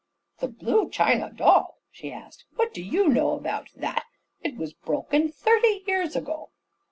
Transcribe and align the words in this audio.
"The 0.39 0.47
blue 0.47 0.89
china 0.89 1.31
dog?" 1.31 1.73
she 1.91 2.11
asked. 2.11 2.45
"What 2.55 2.73
do 2.73 2.81
you 2.81 3.07
know 3.07 3.33
about 3.33 3.69
that? 3.75 4.07
It 4.41 4.57
was 4.57 4.73
broken 4.73 5.29
thirty 5.31 5.83
years 5.85 6.15
ago." 6.15 6.49